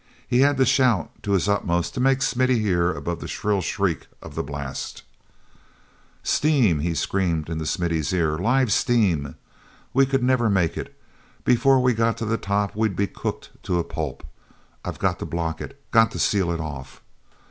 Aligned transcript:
He 0.27 0.39
had 0.39 0.57
to 0.57 0.65
shout 0.65 1.11
to 1.21 1.33
his 1.33 1.47
utmost 1.47 1.93
to 1.93 1.99
make 1.99 2.23
Smith 2.23 2.49
hear 2.49 2.91
above 2.91 3.19
the 3.19 3.27
shrill 3.27 3.61
shriek 3.61 4.07
of 4.19 4.33
the 4.33 4.41
blast. 4.41 5.03
"Steam!" 6.23 6.79
he 6.79 6.95
screamed 6.95 7.49
into 7.51 7.67
Smithy's 7.67 8.11
ear. 8.11 8.39
"Live 8.39 8.71
steam! 8.73 9.35
We 9.93 10.07
could 10.07 10.23
never 10.23 10.49
make 10.49 10.75
it—before 10.75 11.79
we 11.81 11.93
got 11.93 12.17
to 12.17 12.25
the 12.25 12.37
top 12.37 12.75
we'd 12.75 12.95
be 12.95 13.05
cooked 13.05 13.51
to 13.61 13.77
a 13.77 13.83
pulp. 13.83 14.25
I've 14.83 14.97
got 14.97 15.19
to 15.19 15.25
block 15.27 15.61
it, 15.61 15.79
got 15.91 16.09
to 16.13 16.19
seal 16.19 16.49
it 16.51 16.59
off." 16.59 17.03